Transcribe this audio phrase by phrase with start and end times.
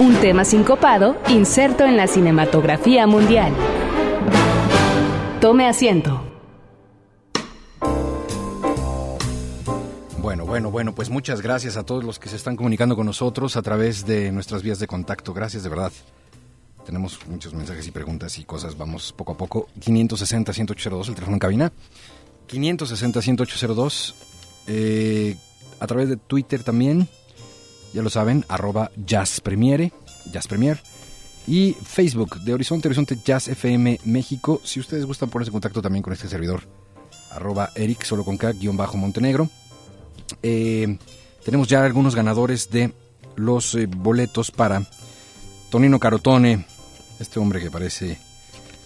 [0.00, 3.52] un tema sincopado inserto en la cinematografía mundial.
[5.42, 6.24] Tome asiento.
[10.16, 13.56] Bueno, bueno, bueno, pues muchas gracias a todos los que se están comunicando con nosotros
[13.56, 15.34] a través de nuestras vías de contacto.
[15.34, 15.92] Gracias de verdad.
[16.86, 18.78] Tenemos muchos mensajes y preguntas y cosas.
[18.78, 19.68] Vamos poco a poco.
[19.80, 21.72] 560-1802, el teléfono en cabina.
[22.48, 24.14] 560-1802.
[24.66, 25.36] Eh,
[25.78, 27.06] a través de Twitter también
[27.92, 29.92] ya lo saben, arroba Jazz Premiere,
[30.30, 30.80] Jazz Premier.
[31.46, 34.60] Y Facebook de Horizonte, Horizonte Jazz FM México.
[34.62, 36.62] Si ustedes gustan ponerse en contacto también con este servidor,
[37.30, 39.48] arroba Eric, solo con K, guion bajo Montenegro.
[40.42, 40.98] Eh,
[41.44, 42.92] tenemos ya algunos ganadores de
[43.36, 44.82] los eh, boletos para
[45.70, 46.66] Tonino Carotone,
[47.18, 48.18] este hombre que parece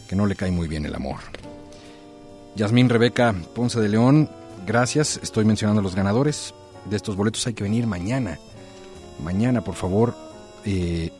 [0.09, 1.17] que no le cae muy bien el amor.
[2.57, 4.31] Yasmín Rebeca Ponce de León,
[4.67, 5.19] gracias.
[5.23, 6.55] Estoy mencionando a los ganadores
[6.89, 7.47] de estos boletos.
[7.47, 8.39] Hay que venir mañana
[9.19, 10.15] mañana, por favor.
[10.65, 11.11] Eh,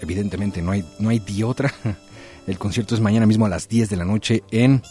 [0.00, 1.72] evidentemente no hay, no hay di otra.
[2.46, 4.82] El concierto es mañana mismo a las 10 de la noche en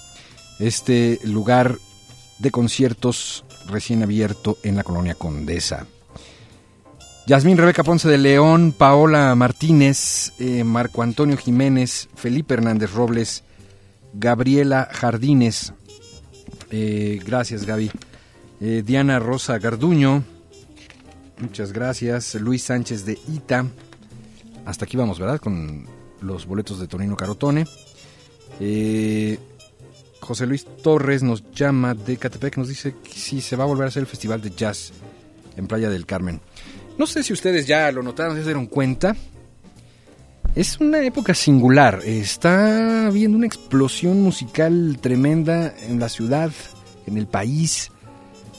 [0.59, 1.77] este lugar
[2.39, 5.85] de conciertos recién abierto en la colonia Condesa.
[7.27, 13.44] Yasmín Rebeca Ponce de León, Paola Martínez, eh, Marco Antonio Jiménez, Felipe Hernández Robles,
[14.13, 15.73] Gabriela Jardines,
[16.72, 17.91] eh, gracias Gaby,
[18.59, 20.23] Diana Rosa Garduño,
[21.42, 22.36] Muchas gracias.
[22.36, 23.66] Luis Sánchez de Ita.
[24.64, 25.39] Hasta aquí vamos, ¿verdad?
[25.39, 25.88] Con
[26.22, 27.66] los boletos de Tonino Carotone.
[28.59, 29.39] Eh,
[30.19, 33.86] José Luis Torres nos llama de Catepec, nos dice que sí se va a volver
[33.86, 34.94] a hacer el festival de jazz
[35.57, 36.40] en Playa del Carmen.
[37.00, 39.16] No sé si ustedes ya lo notaron, se dieron cuenta.
[40.53, 42.02] Es una época singular.
[42.06, 46.52] Está habiendo una explosión musical tremenda en la ciudad,
[47.08, 47.91] en el país.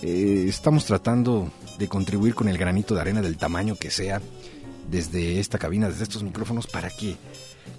[0.02, 1.48] Eh, estamos tratando
[1.88, 4.20] contribuir con el granito de arena del tamaño que sea
[4.90, 7.16] desde esta cabina, desde estos micrófonos, para que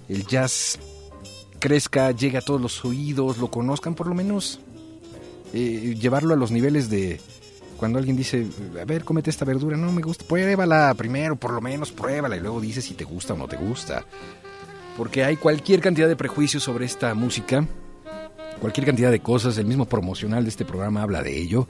[0.08, 0.78] el jazz
[1.58, 4.60] crezca, llegue a todos los oídos, lo conozcan, por lo menos
[5.52, 7.20] eh, llevarlo a los niveles de
[7.76, 8.46] cuando alguien dice,
[8.80, 12.40] a ver, cómete esta verdura, no me gusta, pruébala primero, por lo menos pruébala y
[12.40, 14.04] luego dice si te gusta o no te gusta.
[14.96, 17.66] Porque hay cualquier cantidad de prejuicios sobre esta música,
[18.60, 21.66] cualquier cantidad de cosas, el mismo promocional de este programa habla de ello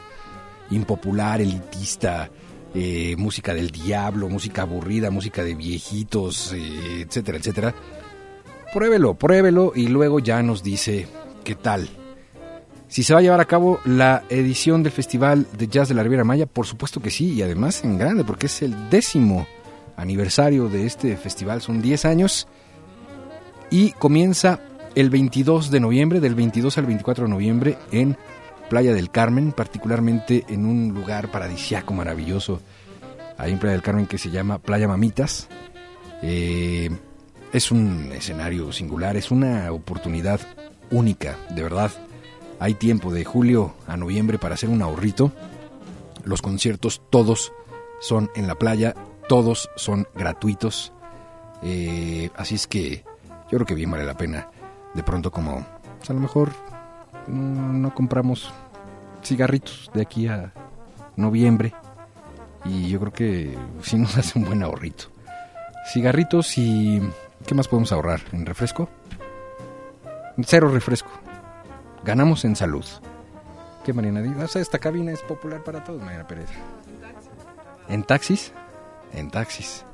[0.71, 2.31] impopular, elitista,
[2.75, 7.75] eh, música del diablo, música aburrida, música de viejitos, eh, etcétera, etcétera.
[8.73, 11.07] Pruébelo, pruébelo y luego ya nos dice
[11.45, 11.89] qué tal.
[12.89, 16.03] Si se va a llevar a cabo la edición del Festival de Jazz de la
[16.03, 19.47] Riviera Maya, por supuesto que sí, y además en grande, porque es el décimo
[19.97, 22.49] aniversario de este festival, son 10 años,
[23.71, 24.61] y comienza
[24.95, 28.17] el 22 de noviembre, del 22 al 24 de noviembre en
[28.69, 32.61] Playa del Carmen, particularmente en un lugar paradisiaco maravilloso,
[33.39, 35.49] ahí en Playa del Carmen que se llama Playa Mamitas.
[36.23, 36.91] Eh,
[37.53, 40.41] es un escenario singular, es una oportunidad
[40.91, 41.93] única, de verdad.
[42.59, 45.33] Hay tiempo de julio a noviembre para hacer un ahorrito.
[46.25, 47.53] Los conciertos todos
[48.01, 48.95] son en la playa,
[49.29, 50.93] todos son gratuitos.
[51.63, 53.05] Eh, así es que
[53.51, 54.49] yo creo que bien vale la pena.
[54.95, 55.67] De pronto como,
[55.99, 56.51] pues, a lo mejor
[57.27, 58.53] no, compramos
[59.23, 60.53] cigarritos de aquí a
[61.17, 61.73] noviembre.
[62.65, 65.05] Y yo creo que sí nos hace un buen ahorrito.
[65.93, 67.01] Cigarritos y...
[67.47, 68.21] ¿Qué más podemos ahorrar?
[68.33, 68.89] ¿En refresco?
[70.43, 71.11] Cero refresco.
[72.05, 72.85] Ganamos en salud.
[73.85, 74.23] ¿Qué, Mariana?
[74.43, 76.49] O sea, esta cabina es popular para todos, Mariana Pérez.
[77.89, 78.53] ¿En taxis?
[79.13, 79.85] En taxis.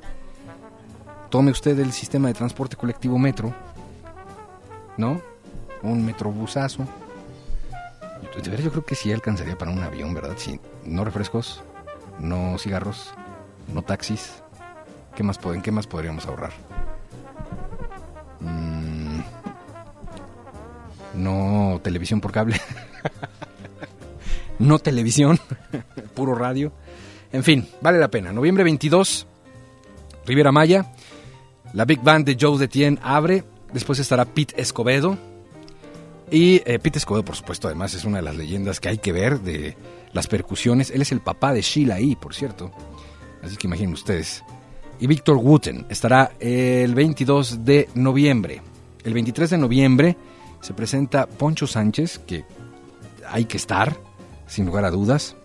[1.29, 3.53] Tome usted el sistema de transporte colectivo metro.
[4.95, 5.21] ¿No?
[5.83, 6.87] Un metrobusazo
[8.39, 10.35] yo creo que sí alcanzaría para un avión, ¿verdad?
[10.37, 11.61] Sí, no refrescos,
[12.19, 13.13] no cigarros,
[13.73, 14.41] no taxis.
[15.15, 16.53] ¿Qué más, qué más podríamos ahorrar?
[18.39, 19.19] Mm,
[21.15, 22.59] no televisión por cable.
[24.59, 25.39] no televisión,
[26.13, 26.71] puro radio.
[27.33, 28.31] En fin, vale la pena.
[28.31, 29.27] Noviembre 22,
[30.25, 30.93] Riviera Maya.
[31.73, 33.43] La Big Band de Joe Detien abre.
[33.73, 35.17] Después estará Pete Escobedo
[36.31, 39.11] y eh, Pete Escobedo, por supuesto, además es una de las leyendas que hay que
[39.11, 39.75] ver de
[40.13, 40.89] las percusiones.
[40.89, 42.71] Él es el papá de Sheila E., por cierto.
[43.43, 44.41] Así que imaginen ustedes.
[45.01, 48.61] Y Víctor Wooten estará el 22 de noviembre.
[49.03, 50.17] El 23 de noviembre
[50.61, 52.45] se presenta Poncho Sánchez, que
[53.27, 53.97] hay que estar,
[54.47, 55.35] sin lugar a dudas.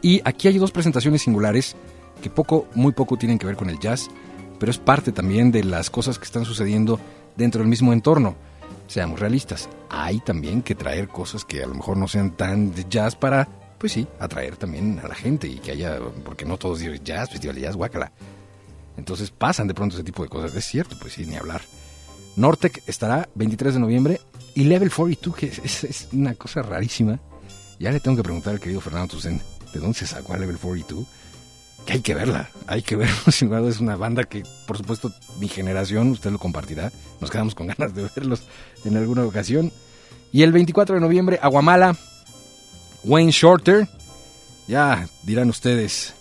[0.00, 1.76] Y aquí hay dos presentaciones singulares
[2.22, 4.08] que poco, muy poco tienen que ver con el jazz,
[4.58, 6.98] pero es parte también de las cosas que están sucediendo
[7.36, 8.36] dentro del mismo entorno.
[8.88, 12.86] Seamos realistas, hay también que traer cosas que a lo mejor no sean tan de
[12.88, 13.46] jazz para,
[13.76, 17.28] pues sí, atraer también a la gente y que haya, porque no todos dicen jazz,
[17.28, 18.12] festival de jazz, guácala.
[18.96, 21.60] Entonces pasan de pronto ese tipo de cosas, es cierto, pues sí, ni hablar.
[22.36, 24.20] Nortec estará 23 de noviembre
[24.54, 27.20] y Level 42, que es, es una cosa rarísima.
[27.78, 29.40] Ya le tengo que preguntar al querido Fernando Tucen,
[29.72, 31.06] ¿de dónde se sacó a Level 42?
[31.88, 33.16] Que hay que verla, hay que verla.
[33.32, 36.92] Sin embargo, es una banda que, por supuesto, mi generación, usted lo compartirá.
[37.18, 38.42] Nos quedamos con ganas de verlos
[38.84, 39.72] en alguna ocasión.
[40.30, 41.96] Y el 24 de noviembre, Aguamala,
[43.04, 43.88] Wayne Shorter.
[44.66, 46.12] Ya dirán ustedes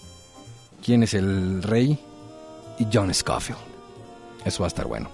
[0.86, 2.00] quién es el rey.
[2.80, 3.60] Y John Scofield.
[4.46, 5.10] Eso va a estar bueno.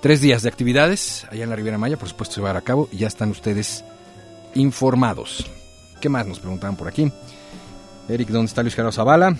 [0.00, 2.62] Tres días de actividades allá en la Riviera Maya, por supuesto, se va a llevar
[2.62, 3.84] a cabo y ya están ustedes
[4.54, 5.44] informados.
[6.00, 7.12] ¿Qué más nos preguntaban por aquí?
[8.08, 9.36] Eric, ¿dónde está Luis Gerardo Zavala?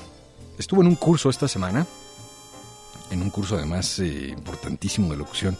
[0.58, 1.86] Estuvo en un curso esta semana,
[3.10, 5.56] en un curso además eh, importantísimo de locución.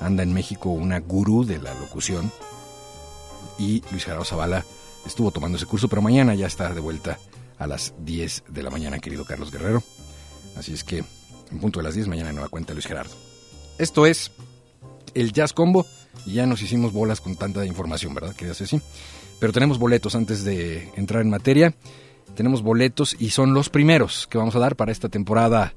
[0.00, 2.32] Anda en México una gurú de la locución
[3.58, 4.64] y Luis Gerardo Zavala
[5.06, 7.18] estuvo tomando ese curso, pero mañana ya está de vuelta
[7.58, 9.82] a las 10 de la mañana, querido Carlos Guerrero.
[10.56, 11.04] Así es que
[11.50, 13.14] en punto de las 10 mañana nueva cuenta Luis Gerardo.
[13.78, 14.32] Esto es
[15.14, 15.86] el Jazz Combo.
[16.26, 18.34] Y ya nos hicimos bolas con tanta información, ¿verdad?
[18.34, 18.80] Quería decir así.
[19.40, 21.74] Pero tenemos boletos antes de entrar en materia.
[22.34, 25.72] Tenemos boletos y son los primeros que vamos a dar para esta temporada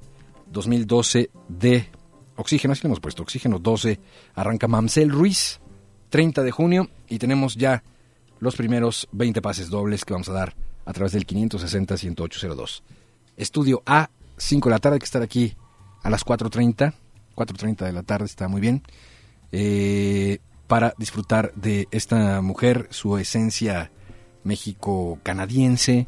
[0.52, 1.90] 2012 de
[2.36, 2.72] Oxígeno.
[2.72, 4.00] Así le hemos puesto Oxígeno 12.
[4.36, 5.60] Arranca Mamsel Ruiz,
[6.10, 6.90] 30 de junio.
[7.08, 7.84] Y tenemos ya
[8.40, 10.56] los primeros 20 pases dobles que vamos a dar
[10.86, 12.82] a través del 560-10802.
[13.36, 15.56] Estudio A, 5 de la tarde, que estar aquí
[16.02, 16.94] a las 4.30.
[17.36, 18.82] 4.30 de la tarde está muy bien.
[19.52, 23.92] Eh, para disfrutar de esta mujer, su esencia
[24.44, 26.08] México-canadiense.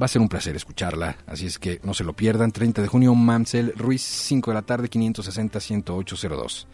[0.00, 2.50] Va a ser un placer escucharla, así es que no se lo pierdan.
[2.50, 6.66] 30 de junio, Mamsel Ruiz, 5 de la tarde, 560-10802.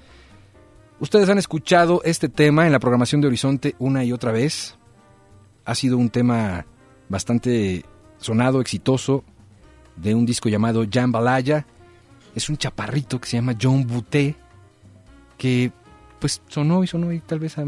[1.01, 4.77] Ustedes han escuchado este tema en la programación de Horizonte una y otra vez.
[5.67, 6.65] Ha sido un tema
[7.11, 7.85] bastante
[8.19, 9.25] sonado, exitoso,
[9.97, 11.67] de un disco llamado Jambalaya.
[12.35, 14.37] Es un chaparrito que se llama John Boutet,
[15.37, 15.73] que
[16.21, 17.67] pues sonó y sonó y tal vez a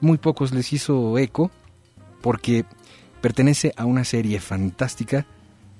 [0.00, 1.50] muy pocos les hizo eco,
[2.22, 2.64] porque
[3.20, 5.26] pertenece a una serie fantástica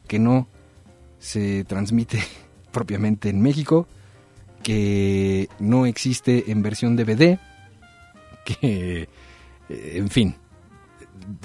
[0.07, 0.49] que no
[1.19, 2.23] se transmite
[2.73, 3.87] propiamente en México,
[4.63, 7.39] que no existe en versión DVD,
[8.45, 9.09] que,
[9.69, 10.37] en fin,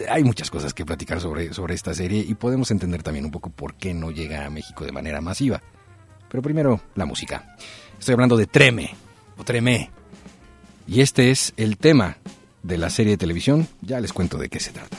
[0.10, 3.50] hay muchas cosas que platicar sobre, sobre esta serie y podemos entender también un poco
[3.50, 5.62] por qué no llega a México de manera masiva.
[6.30, 7.56] Pero primero, la música.
[8.00, 8.96] Estoy hablando de Treme,
[9.38, 9.92] o Tremé.
[10.88, 12.18] Y este es el tema
[12.64, 13.68] de la serie de televisión.
[13.82, 14.98] Ya les cuento de qué se trata.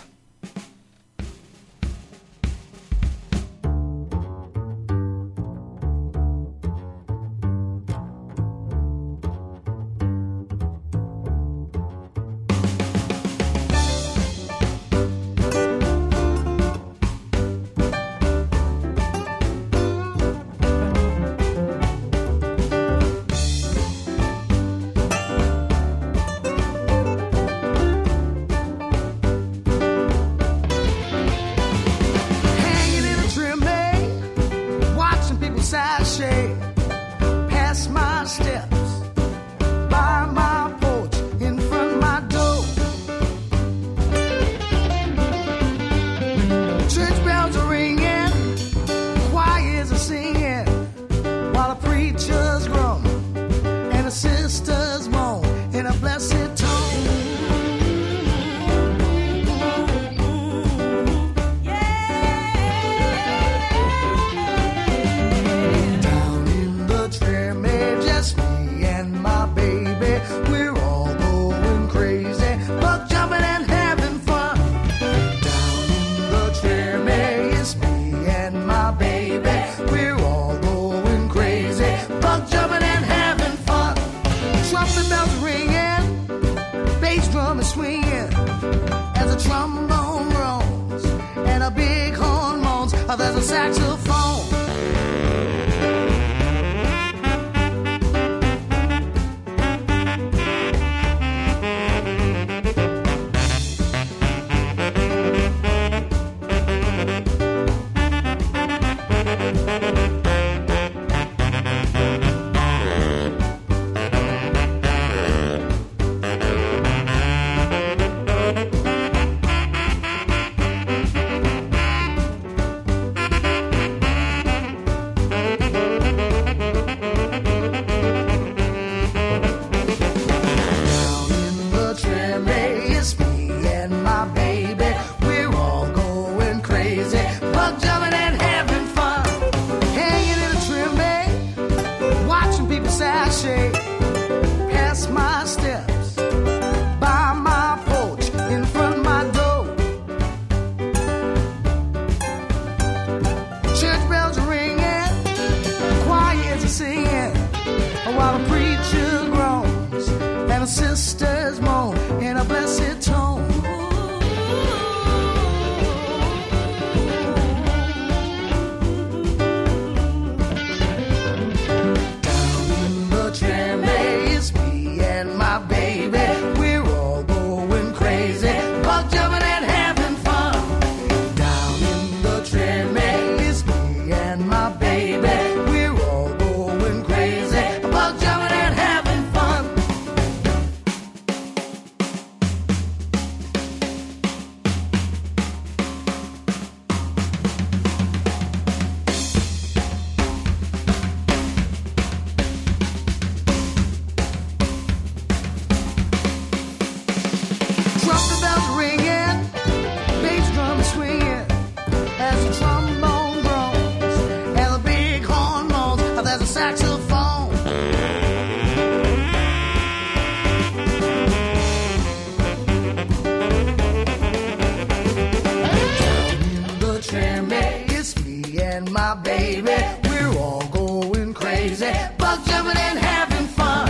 [228.97, 233.89] We're all going crazy, bug jumping and having fun.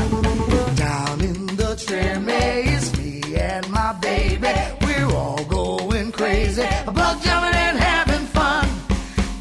[0.75, 4.53] Down in the tramway, it's me and my baby.
[4.85, 8.69] We're all going crazy, bug jumping and having fun.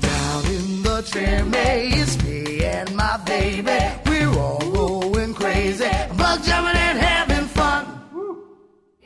[0.01, 1.01] Down in the
[2.23, 3.79] me and my baby.
[4.05, 5.89] We're all going crazy.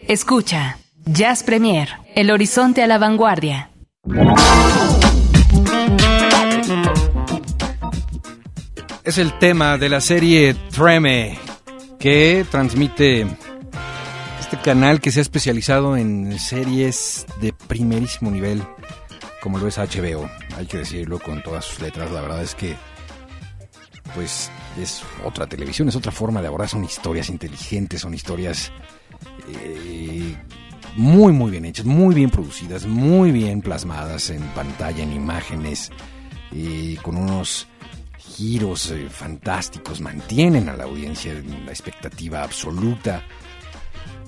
[0.10, 3.70] Escucha, Jazz Premier, el horizonte a la vanguardia.
[9.10, 11.40] Es el tema de la serie Treme
[12.00, 13.26] que transmite
[14.40, 18.62] este canal que se ha especializado en series de primerísimo nivel,
[19.42, 20.30] como lo es HBO.
[20.56, 22.12] Hay que decirlo con todas sus letras.
[22.12, 22.76] La verdad es que,
[24.14, 26.70] pues, es otra televisión, es otra forma de abordar.
[26.70, 28.72] Son historias inteligentes, son historias
[29.52, 30.38] eh,
[30.98, 35.90] muy, muy bien hechas, muy bien producidas, muy bien plasmadas en pantalla, en imágenes,
[36.52, 37.68] eh, con unos
[38.40, 43.22] giros eh, fantásticos, mantienen a la audiencia en la expectativa absoluta.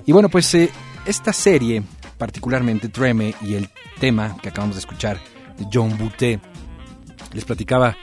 [0.05, 0.69] Y bueno, pues eh,
[1.05, 1.81] esta serie,
[2.17, 3.69] particularmente Treme y el
[4.01, 5.17] tema que acabamos de escuchar
[5.57, 6.41] de John Boutet,
[7.31, 7.95] les platicaba,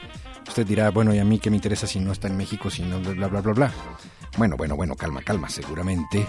[0.47, 2.81] usted dirá, bueno, ¿y a mí qué me interesa si no está en México, si
[2.81, 3.71] no, bla, bla, bla, bla?
[4.35, 6.25] Bueno, bueno, bueno, calma, calma, seguramente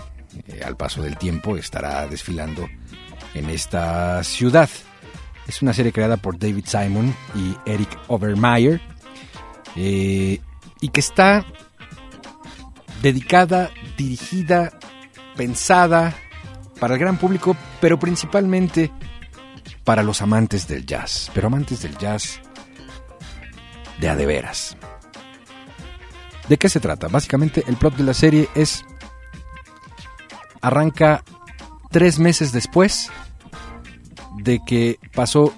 [0.46, 2.68] eh, al paso del tiempo estará desfilando
[3.32, 4.68] en esta ciudad.
[5.48, 8.99] Es una serie creada por David Simon y Eric Overmeyer
[9.76, 10.40] eh,
[10.80, 11.44] y que está
[13.02, 14.78] dedicada, dirigida,
[15.36, 16.14] pensada
[16.78, 18.90] para el gran público, pero principalmente
[19.84, 22.40] para los amantes del jazz, pero amantes del jazz
[23.98, 24.76] de a de veras.
[26.48, 27.08] ¿De qué se trata?
[27.08, 28.84] Básicamente el plot de la serie es
[30.60, 31.22] arranca
[31.90, 33.10] tres meses después
[34.38, 35.54] de que pasó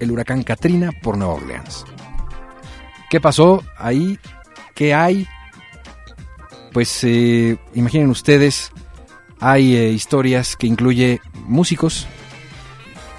[0.00, 1.84] el huracán Katrina por Nueva Orleans.
[3.14, 4.18] ¿Qué pasó ahí?
[4.74, 5.28] ¿Qué hay?
[6.72, 8.72] Pues eh, imaginen ustedes,
[9.38, 12.08] hay eh, historias que incluye músicos,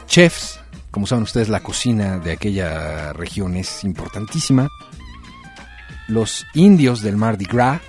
[0.06, 0.60] chefs,
[0.92, 4.68] como saben ustedes la cocina de aquella región es importantísima,
[6.10, 7.80] los indios del Mardi Gras,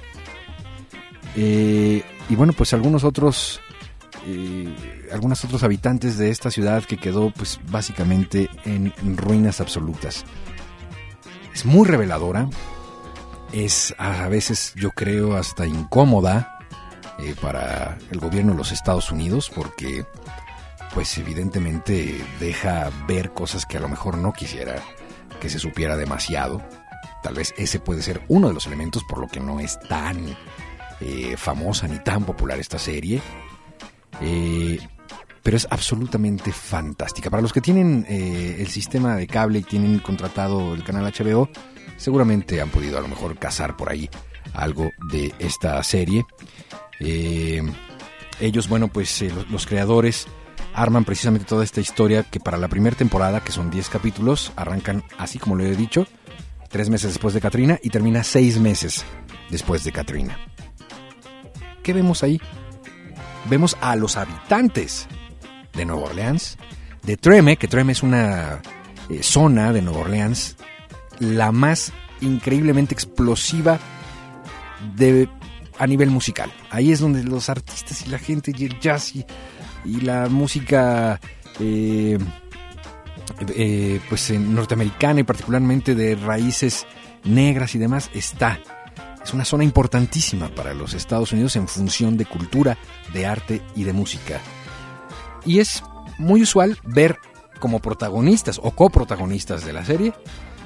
[1.34, 3.60] eh, y bueno, pues algunos otros,
[4.28, 10.24] eh, algunos otros habitantes de esta ciudad que quedó pues básicamente en ruinas absolutas.
[11.56, 12.50] Es muy reveladora,
[13.50, 16.58] es a veces yo creo hasta incómoda
[17.18, 20.04] eh, para el gobierno de los Estados Unidos porque
[20.92, 24.82] pues evidentemente deja ver cosas que a lo mejor no quisiera
[25.40, 26.60] que se supiera demasiado.
[27.22, 30.36] Tal vez ese puede ser uno de los elementos por lo que no es tan
[31.00, 33.22] eh, famosa ni tan popular esta serie.
[34.20, 34.78] Eh,
[35.46, 37.30] pero es absolutamente fantástica.
[37.30, 41.48] Para los que tienen eh, el sistema de cable y tienen contratado el canal HBO,
[41.96, 44.10] seguramente han podido a lo mejor cazar por ahí
[44.54, 46.26] algo de esta serie.
[46.98, 47.62] Eh,
[48.40, 50.26] ellos, bueno, pues eh, los, los creadores
[50.74, 55.04] arman precisamente toda esta historia que para la primera temporada, que son 10 capítulos, arrancan
[55.16, 56.08] así como lo he dicho,
[56.70, 59.04] tres meses después de Katrina y termina seis meses
[59.48, 60.40] después de Katrina.
[61.84, 62.40] ¿Qué vemos ahí?
[63.48, 65.06] Vemos a los habitantes
[65.76, 66.56] de Nueva Orleans,
[67.02, 68.60] de Treme, que Treme es una
[69.08, 70.56] eh, zona de Nueva Orleans,
[71.20, 73.78] la más increíblemente explosiva
[74.96, 75.28] de,
[75.78, 76.52] a nivel musical.
[76.70, 79.24] Ahí es donde los artistas y la gente y el jazz y,
[80.00, 81.20] la música
[81.60, 82.18] eh,
[83.50, 86.86] eh, pues norteamericana y particularmente de raíces
[87.22, 88.58] negras y demás está.
[89.22, 92.76] es una zona importantísima para los Estados Unidos en función de cultura,
[93.12, 94.40] de arte y de música.
[95.46, 95.82] Y es
[96.18, 97.18] muy usual ver
[97.60, 100.12] como protagonistas o coprotagonistas de la serie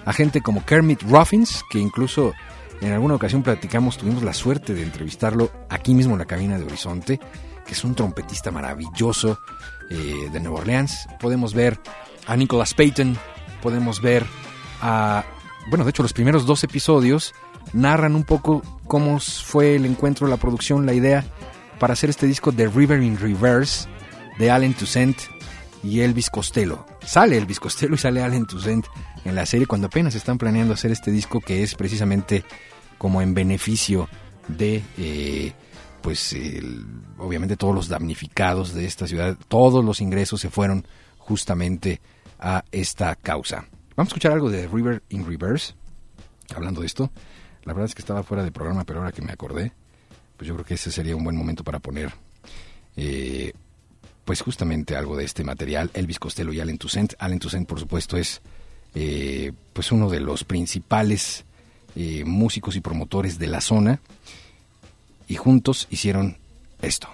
[0.04, 2.32] a gente como Kermit Ruffins, que incluso
[2.80, 6.64] en alguna ocasión platicamos, tuvimos la suerte de entrevistarlo aquí mismo en la cabina de
[6.64, 7.20] Horizonte,
[7.66, 9.38] que es un trompetista maravilloso
[9.90, 11.06] eh, de Nueva Orleans.
[11.20, 11.78] Podemos ver
[12.26, 13.16] a Nicholas Payton,
[13.62, 14.24] podemos ver
[14.80, 15.24] a...
[15.68, 17.34] Bueno, de hecho los primeros dos episodios
[17.74, 21.24] narran un poco cómo fue el encuentro, la producción, la idea
[21.78, 23.88] para hacer este disco de River in Reverse
[24.40, 25.18] de Allen Toussaint
[25.84, 26.86] y Elvis Costello.
[27.04, 28.86] Sale Elvis Costello y sale Allen Toussaint
[29.26, 32.42] en la serie cuando apenas están planeando hacer este disco que es precisamente
[32.96, 34.08] como en beneficio
[34.48, 35.52] de, eh,
[36.00, 36.34] pues,
[37.18, 40.86] obviamente todos los damnificados de esta ciudad, todos los ingresos se fueron
[41.18, 42.00] justamente
[42.38, 43.66] a esta causa.
[43.94, 45.74] Vamos a escuchar algo de River in Reverse,
[46.54, 47.10] hablando de esto.
[47.64, 49.72] La verdad es que estaba fuera de programa, pero ahora que me acordé,
[50.38, 52.10] pues yo creo que ese sería un buen momento para poner,
[52.96, 53.52] eh,
[54.30, 57.14] pues justamente algo de este material, Elvis Costello y Allen Toussaint.
[57.18, 58.40] Allen Toussaint, por supuesto, es
[58.94, 61.44] eh, pues uno de los principales
[61.96, 63.98] eh, músicos y promotores de la zona,
[65.26, 66.38] y juntos hicieron
[66.80, 67.08] esto.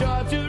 [0.00, 0.47] Message and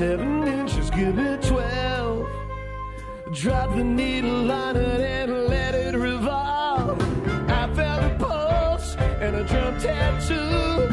[0.00, 2.26] seven inches, give me twelve.
[3.34, 6.98] Drop the needle on it and let it revolve.
[7.50, 10.89] I felt a pulse and a drum tattoo,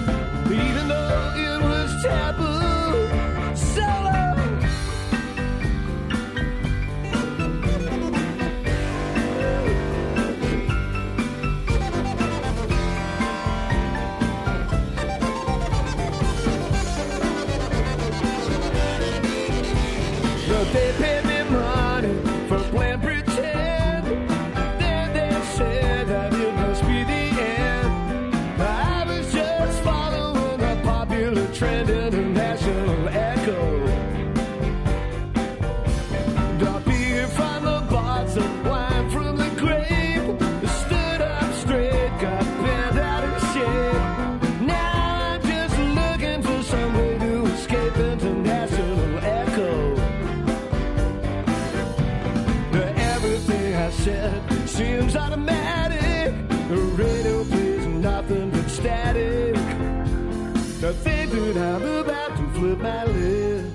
[60.79, 63.73] Think that I'm about to flip my lid.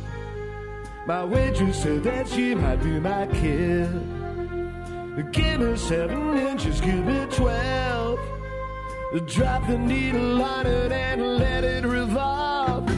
[1.04, 3.90] My waitress said that she might be my kid.
[5.32, 8.20] Give me seven inches, give me twelve.
[9.26, 12.88] Drop the needle on it and let it revolve.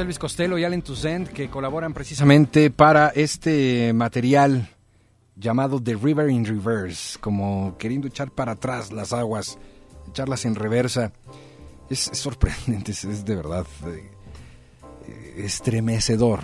[0.00, 4.68] Elvis Costello y Allen Toussaint que colaboran precisamente para este material
[5.36, 9.58] llamado The River in Reverse, como queriendo echar para atrás las aguas,
[10.08, 11.12] echarlas en reversa.
[11.88, 14.10] Es, sorprendente, es, es de verdad eh,
[15.38, 16.40] estremecedor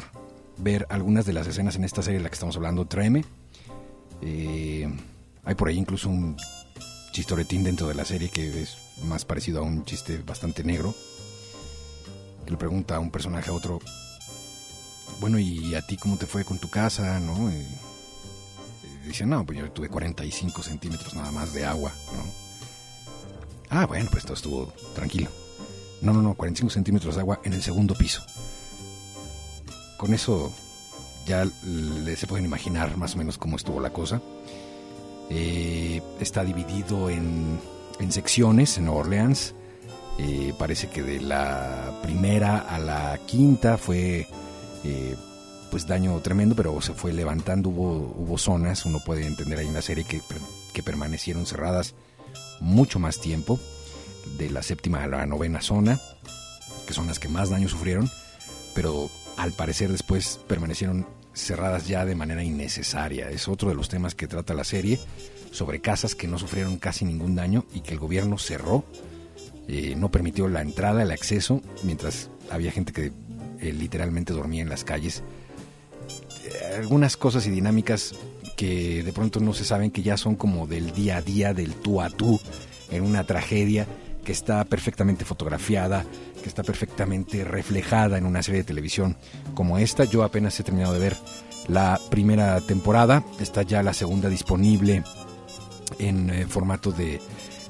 [0.59, 3.25] ver algunas de las escenas en esta serie de la que estamos hablando, Treme.
[4.23, 4.89] Eh,
[5.45, 6.37] hay por ahí incluso un
[7.13, 10.95] chistoretín dentro de la serie que es más parecido a un chiste bastante negro.
[12.47, 13.81] Le pregunta a un personaje a otro,
[15.21, 17.19] bueno, ¿y a ti cómo te fue con tu casa?
[17.21, 17.51] ¿No?
[17.51, 17.67] Y,
[19.07, 22.47] dice, no, pues yo tuve 45 centímetros nada más de agua, ¿no?
[23.69, 25.29] Ah, bueno, pues todo estuvo tranquilo.
[26.03, 28.23] No, no, no, 45 centímetros de agua en el segundo piso.
[29.97, 30.53] Con eso
[31.27, 31.45] ya
[32.17, 34.23] se pueden imaginar más o menos cómo estuvo la cosa.
[35.31, 37.59] Eh, está dividido en,
[37.99, 39.55] en secciones en Nueva Orleans.
[40.19, 44.27] Eh, parece que de la primera a la quinta fue
[44.85, 45.17] eh,
[45.71, 47.69] pues daño tremendo, pero se fue levantando.
[47.69, 50.23] Hubo, hubo zonas, uno puede entender ahí en la serie que,
[50.73, 51.95] que permanecieron cerradas
[52.61, 53.59] mucho más tiempo.
[54.39, 56.01] De la séptima a la novena zona,
[56.87, 58.11] que son las que más daño sufrieron,
[58.75, 63.31] pero al parecer después permanecieron cerradas ya de manera innecesaria.
[63.31, 64.99] Es otro de los temas que trata la serie
[65.53, 68.85] sobre casas que no sufrieron casi ningún daño y que el gobierno cerró,
[69.69, 73.13] eh, no permitió la entrada, el acceso, mientras había gente que
[73.61, 75.25] eh, literalmente dormía en las calles.
[76.45, 78.15] Eh, algunas cosas y dinámicas
[78.57, 81.75] que de pronto no se saben que ya son como del día a día, del
[81.75, 82.41] tú a tú,
[82.91, 83.87] en una tragedia
[84.25, 86.05] que está perfectamente fotografiada,
[86.43, 89.17] que está perfectamente reflejada en una serie de televisión
[89.55, 90.05] como esta.
[90.05, 91.17] Yo apenas he terminado de ver
[91.67, 95.03] la primera temporada, está ya la segunda disponible
[95.99, 97.21] en formato de,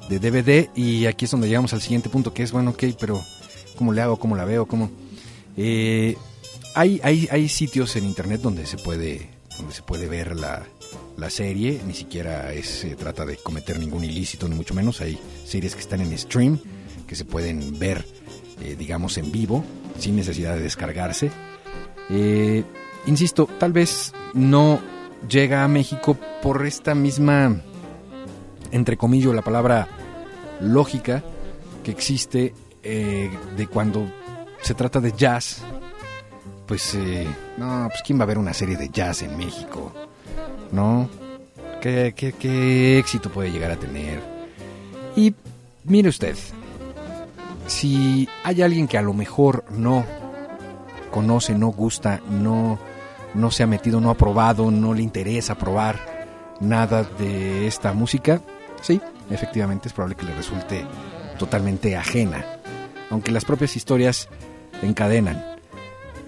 [0.09, 3.23] de DVD y aquí es donde llegamos al siguiente punto que es, bueno, ok, pero
[3.77, 4.17] ¿cómo le hago?
[4.17, 4.65] ¿Cómo la veo?
[4.65, 4.89] ¿Cómo?
[5.55, 6.15] Eh,
[6.75, 10.63] hay, hay, hay sitios en internet donde se puede, donde se puede ver la,
[11.17, 15.01] la serie, ni siquiera se trata de cometer ningún ilícito, ni mucho menos.
[15.01, 16.59] Hay series que están en stream,
[17.07, 18.05] que se pueden ver,
[18.61, 19.63] eh, digamos, en vivo,
[19.97, 21.31] sin necesidad de descargarse.
[22.09, 22.63] Eh,
[23.07, 24.79] insisto, tal vez no
[25.27, 27.61] llega a México por esta misma,
[28.71, 29.96] entre comillas, la palabra
[30.61, 31.23] lógica
[31.83, 34.11] que existe eh, de cuando
[34.61, 35.61] se trata de jazz.
[36.65, 39.93] Pues, eh, no, pues ¿quién va a ver una serie de jazz en México?
[40.71, 41.09] ¿No?
[41.81, 44.21] ¿Qué, qué, qué éxito puede llegar a tener?
[45.15, 45.33] Y
[45.85, 46.35] mire usted,
[47.67, 50.05] si hay alguien que a lo mejor no
[51.11, 52.79] conoce, no gusta, no,
[53.33, 55.99] no se ha metido, no ha probado, no le interesa probar
[56.59, 58.41] nada de esta música,
[58.81, 60.85] sí, efectivamente es probable que le resulte
[61.37, 62.45] totalmente ajena,
[63.09, 64.29] aunque las propias historias
[64.81, 65.43] encadenan.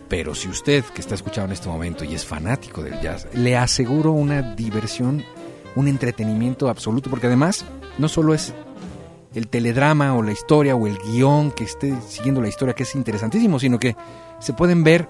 [0.07, 3.55] Pero si usted que está escuchando en este momento y es fanático del jazz, le
[3.55, 5.23] aseguro una diversión,
[5.75, 7.65] un entretenimiento absoluto, porque además
[7.97, 8.53] no solo es
[9.35, 12.95] el teledrama o la historia o el guion que esté siguiendo la historia, que es
[12.95, 13.95] interesantísimo, sino que
[14.39, 15.07] se pueden ver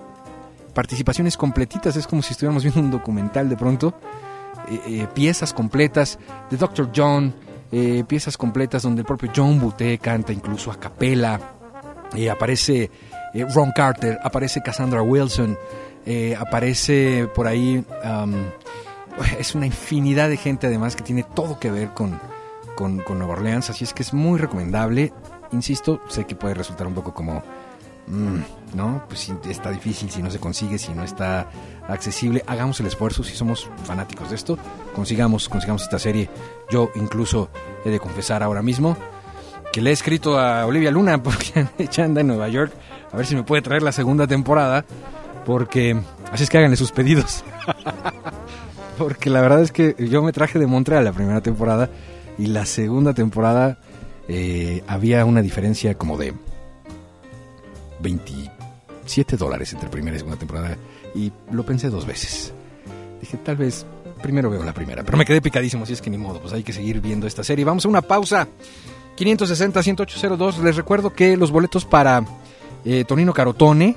[0.73, 3.93] participaciones completitas, es como si estuviéramos viendo un documental de pronto,
[4.69, 6.91] eh, eh, piezas completas de Dr.
[6.95, 7.33] John,
[7.71, 11.39] eh, piezas completas donde el propio John Butte canta incluso a capela,
[12.15, 12.89] eh, aparece
[13.33, 15.57] eh, Ron Carter, aparece Cassandra Wilson,
[16.05, 17.83] eh, aparece por ahí,
[19.39, 22.19] es una infinidad de gente además que tiene todo que ver con,
[22.75, 25.13] con, con Nueva Orleans, así es que es muy recomendable,
[25.51, 27.43] insisto, sé que puede resultar un poco como...
[28.09, 29.03] mm, ¿No?
[29.07, 31.49] Pues está difícil, si no se consigue, si no está
[31.87, 34.59] accesible, hagamos el esfuerzo, si somos fanáticos de esto,
[34.93, 36.29] consigamos, consigamos esta serie.
[36.69, 37.49] Yo incluso
[37.83, 38.95] he de confesar ahora mismo
[39.71, 42.73] que le he escrito a Olivia Luna porque ella anda en Nueva York
[43.11, 44.85] a ver si me puede traer la segunda temporada
[45.45, 45.99] porque
[46.31, 47.43] así es que háganle sus pedidos
[48.97, 51.89] porque la verdad es que yo me traje de Montreal la primera temporada
[52.37, 53.77] y la segunda temporada
[54.27, 56.33] eh, había una diferencia como de
[58.01, 60.77] 27 dólares entre primera y segunda temporada
[61.15, 62.53] y lo pensé dos veces
[63.21, 63.85] dije tal vez
[64.21, 66.63] primero veo la primera pero me quedé picadísimo así es que ni modo pues hay
[66.63, 68.47] que seguir viendo esta serie vamos a una pausa
[69.19, 70.61] 560-1802.
[70.63, 72.23] Les recuerdo que los boletos para
[72.85, 73.95] eh, Tonino Carotone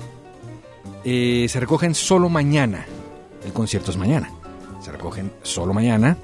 [1.03, 2.85] eh, se recogen solo mañana.
[3.45, 4.29] El concierto es mañana.
[4.81, 6.17] Se recogen solo mañana,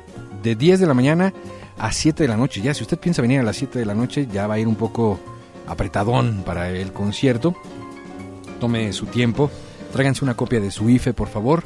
[0.43, 1.33] de 10 de la mañana
[1.77, 2.61] a 7 de la noche.
[2.61, 4.67] Ya, si usted piensa venir a las 7 de la noche, ya va a ir
[4.67, 5.17] un poco
[5.69, 7.55] apretadón para el concierto.
[8.59, 9.49] Tome su tiempo.
[9.93, 11.63] Tráiganse una copia de su IFE, por favor.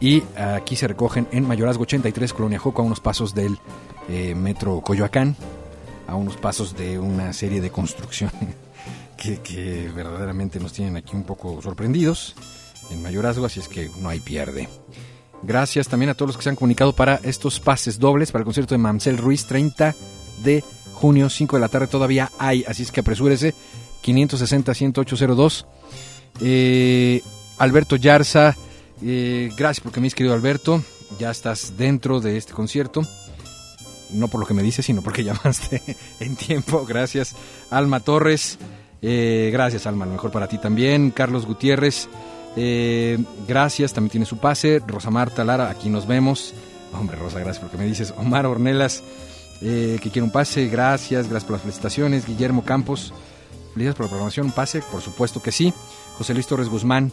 [0.00, 3.58] Y aquí se recogen en Mayorazgo 83, Colonia Joco, a unos pasos del
[4.08, 5.36] eh, metro Coyoacán
[6.10, 8.34] a unos pasos de una serie de construcciones
[9.16, 12.34] que, que verdaderamente nos tienen aquí un poco sorprendidos
[12.90, 14.68] en mayorazgo, así es que no hay pierde.
[15.42, 18.44] Gracias también a todos los que se han comunicado para estos pases dobles para el
[18.44, 19.94] concierto de Mamsel Ruiz, 30
[20.42, 20.64] de
[21.00, 23.54] junio, 5 de la tarde, todavía hay, así es que apresúrese,
[24.04, 25.64] 560-10802.
[26.42, 27.22] Eh,
[27.58, 28.56] Alberto Yarza,
[29.02, 30.82] eh, gracias porque me has querido Alberto,
[31.18, 33.02] ya estás dentro de este concierto.
[34.10, 35.82] No por lo que me dices, sino porque llamaste
[36.20, 36.84] en tiempo.
[36.84, 37.34] Gracias.
[37.70, 38.58] Alma Torres,
[39.02, 41.10] eh, gracias Alma, lo mejor para ti también.
[41.10, 42.08] Carlos Gutiérrez,
[42.56, 44.80] eh, gracias, también tiene su pase.
[44.86, 46.54] Rosa Marta Lara, aquí nos vemos.
[46.92, 48.12] Hombre, Rosa, gracias porque me dices.
[48.16, 49.02] Omar Ornelas,
[49.60, 52.26] eh, que quiere un pase, gracias, gracias por las felicitaciones.
[52.26, 53.12] Guillermo Campos,
[53.74, 55.72] felicidades por la programación, un pase, por supuesto que sí.
[56.16, 57.12] José Luis Torres Guzmán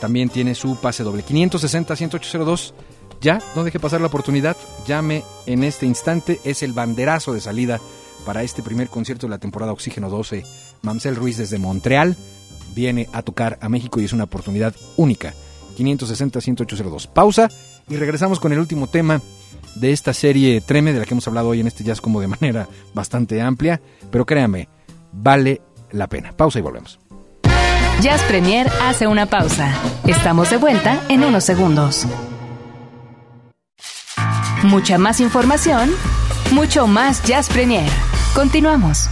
[0.00, 1.24] también tiene su pase doble.
[1.24, 2.72] 560-10802.
[3.20, 4.56] Ya, no deje pasar la oportunidad.
[4.86, 6.40] Llame en este instante.
[6.44, 7.80] Es el banderazo de salida
[8.24, 10.44] para este primer concierto de la temporada Oxígeno 12.
[10.82, 12.16] Mamsel Ruiz desde Montreal
[12.74, 15.34] viene a tocar a México y es una oportunidad única.
[15.78, 17.08] 560-10802.
[17.08, 17.48] Pausa
[17.88, 19.20] y regresamos con el último tema
[19.74, 22.28] de esta serie Treme de la que hemos hablado hoy en este jazz como de
[22.28, 23.80] manera bastante amplia.
[24.10, 24.68] Pero créame,
[25.12, 26.32] vale la pena.
[26.36, 26.98] Pausa y volvemos.
[28.00, 29.74] Jazz Premier hace una pausa.
[30.06, 32.06] Estamos de vuelta en unos segundos.
[34.62, 35.90] Mucha más información,
[36.52, 37.90] mucho más Jazz Premier.
[38.34, 39.08] Continuamos.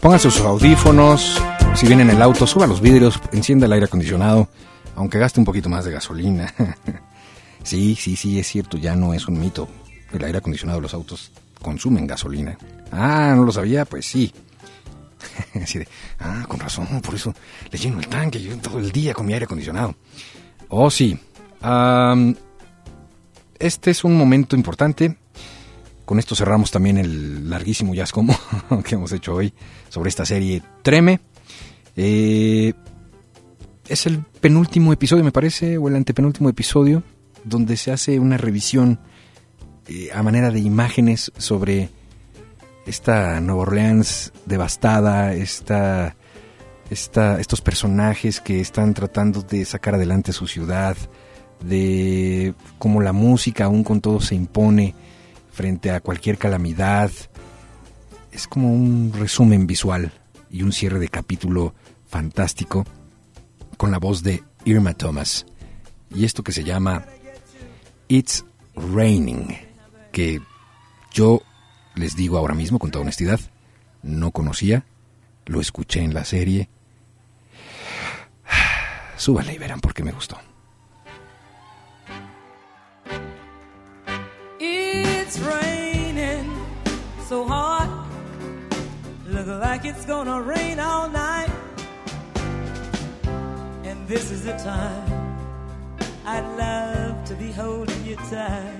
[0.00, 1.42] Pónganse sus audífonos,
[1.76, 4.48] si viene en el auto, suba los vidrios, encienda el aire acondicionado,
[4.94, 6.54] aunque gaste un poquito más de gasolina.
[7.62, 9.68] sí, sí, sí, es cierto, ya no es un mito.
[10.10, 12.56] El aire acondicionado de los autos consumen gasolina.
[12.90, 13.84] Ah, ¿no lo sabía?
[13.84, 14.32] Pues sí.
[15.62, 15.88] Así de,
[16.20, 17.34] ah, con razón, por eso
[17.70, 19.94] le lleno el tanque yo todo el día con mi aire acondicionado.
[20.70, 21.18] Oh, sí.
[23.58, 25.18] Este es un momento importante.
[26.06, 28.34] Con esto cerramos también el larguísimo jazz como
[28.84, 29.52] que hemos hecho hoy
[29.90, 31.20] sobre esta serie Treme.
[31.96, 32.74] Eh,
[33.88, 37.02] es el penúltimo episodio, me parece, o el antepenúltimo episodio,
[37.44, 38.98] donde se hace una revisión
[39.88, 41.90] eh, a manera de imágenes sobre
[42.86, 46.16] esta Nueva Orleans devastada, esta,
[46.90, 50.96] esta, estos personajes que están tratando de sacar adelante su ciudad,
[51.64, 54.94] de cómo la música aún con todo se impone
[55.52, 57.10] frente a cualquier calamidad.
[58.30, 60.12] Es como un resumen visual
[60.50, 61.74] y un cierre de capítulo
[62.16, 62.86] fantástico
[63.76, 65.44] con la voz de Irma Thomas.
[66.08, 67.04] Y esto que se llama
[68.08, 68.42] It's
[68.74, 69.54] Raining,
[70.12, 70.40] que
[71.12, 71.42] yo
[71.94, 73.38] les digo ahora mismo con toda honestidad,
[74.02, 74.86] no conocía,
[75.44, 76.70] lo escuché en la serie.
[79.18, 80.38] Súbale y verán por qué me gustó.
[84.58, 86.50] It's raining
[87.28, 87.44] so.
[89.28, 91.55] Look like it's gonna rain all night.
[94.06, 95.36] This is the time
[96.24, 98.78] I'd love to be holding you tight.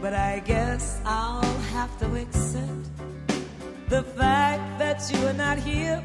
[0.00, 2.86] But I guess I'll have to accept
[3.88, 6.00] the fact that you are not here.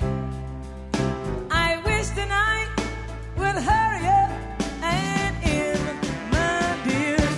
[1.51, 2.69] I wish the night
[3.37, 4.31] would hurry up
[4.81, 7.29] and end, my dear.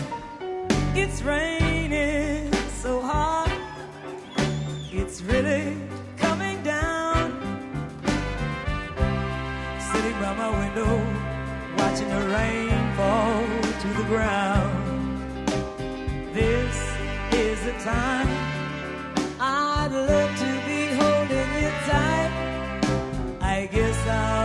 [0.95, 1.66] It's raining
[10.37, 11.01] my window,
[11.79, 13.43] watching the rain fall
[13.81, 15.47] to the ground.
[16.31, 16.77] This
[17.31, 18.29] is the time
[19.39, 22.31] I'd love to be holding you tight.
[23.41, 24.36] I guess I'll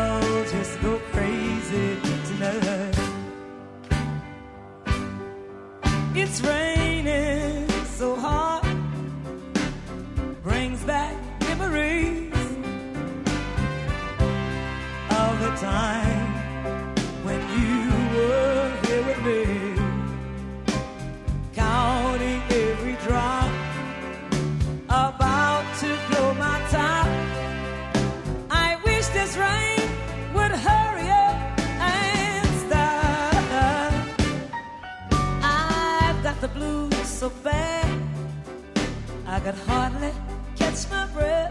[39.45, 40.13] could hardly
[40.57, 41.51] catch my breath.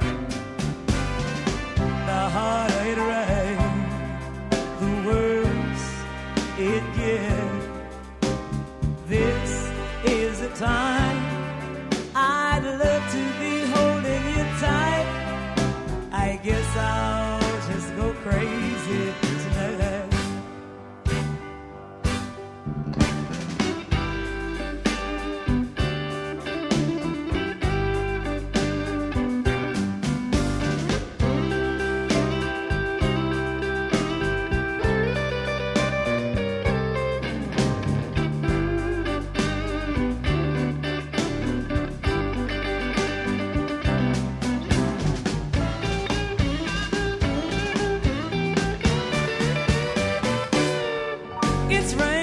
[2.07, 3.93] The harder it rains,
[4.79, 5.87] the worse
[6.57, 7.67] it gets.
[9.07, 9.71] This
[10.05, 11.00] is the time
[51.73, 52.20] It's raining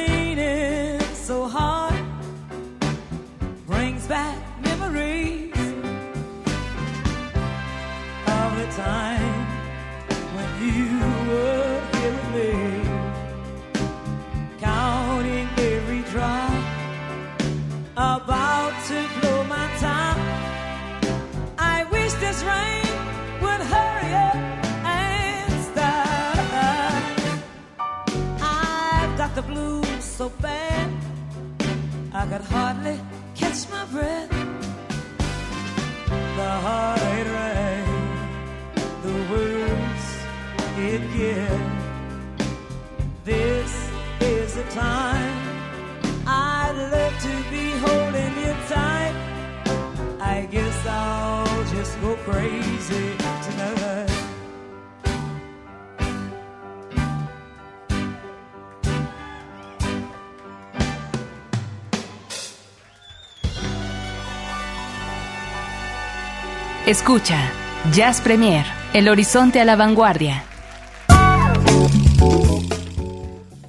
[66.88, 67.52] Escucha,
[67.92, 70.42] Jazz Premier, el horizonte a la vanguardia.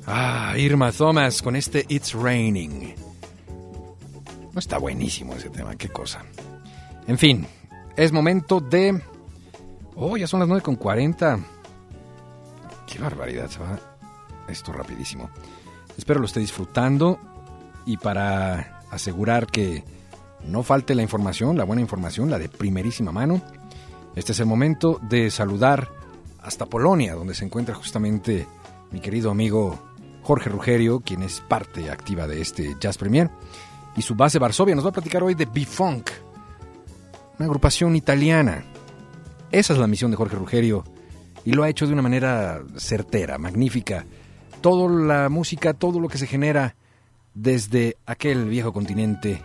[0.08, 2.96] Ah, Irma Thomas con este It's Raining.
[4.54, 6.24] No está buenísimo ese tema, qué cosa.
[7.08, 7.46] En fin,
[7.98, 9.02] es momento de...
[9.98, 11.44] Oh, ya son las 9.40.
[12.88, 13.78] Qué barbaridad, se va
[14.48, 15.30] esto rapidísimo.
[15.98, 17.20] Espero lo esté disfrutando
[17.86, 19.84] y para asegurar que
[20.46, 23.42] no falte la información, la buena información, la de primerísima mano,
[24.16, 25.90] este es el momento de saludar
[26.42, 28.48] hasta Polonia, donde se encuentra justamente
[28.92, 29.80] mi querido amigo
[30.24, 33.30] Jorge Rugerio, quien es parte activa de este Jazz Premier,
[33.96, 34.76] y su base Varsovia.
[34.76, 36.10] Nos va a platicar hoy de B-Funk,
[37.38, 38.64] una agrupación italiana.
[39.52, 40.84] Esa es la misión de Jorge Rugerio
[41.46, 44.06] y lo ha hecho de una manera certera, magnífica.
[44.62, 46.76] Toda la música, todo lo que se genera
[47.34, 49.42] desde aquel viejo continente,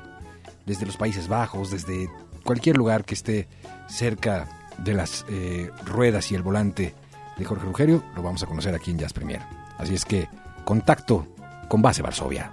[0.66, 2.08] desde los Países Bajos, desde
[2.42, 3.48] cualquier lugar que esté
[3.88, 4.48] cerca
[4.78, 6.94] de las eh, ruedas y el volante
[7.36, 9.42] de Jorge Rugerio, lo vamos a conocer aquí en Jazz Premier.
[9.78, 10.28] Así es que
[10.64, 11.26] contacto
[11.68, 12.52] con Base Varsovia.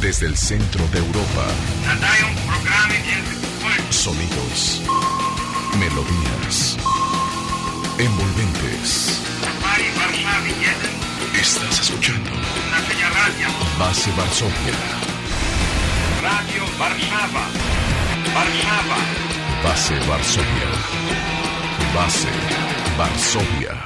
[0.00, 1.46] Desde el centro de Europa,
[3.90, 4.82] sonidos,
[5.76, 6.76] melodías,
[7.98, 9.20] envolventes.
[9.60, 10.52] Fali Warszawy
[11.32, 12.30] 1, Estás escuchando.
[13.78, 14.74] Base Varsovia,
[16.22, 17.44] Radio Warszawa.
[18.34, 18.98] Warszawa.
[19.62, 20.70] Base Varsovia,
[21.94, 22.28] Base
[22.96, 23.77] Varsovia.